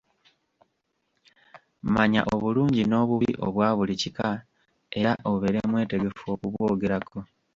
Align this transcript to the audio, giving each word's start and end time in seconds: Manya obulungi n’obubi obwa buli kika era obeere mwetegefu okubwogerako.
Manya 1.93 2.21
obulungi 2.33 2.81
n’obubi 2.85 3.31
obwa 3.45 3.67
buli 3.77 3.95
kika 4.01 4.29
era 4.99 5.11
obeere 5.31 5.59
mwetegefu 5.69 6.23
okubwogerako. 6.33 7.19